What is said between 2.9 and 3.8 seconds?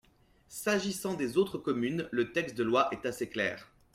est assez clair.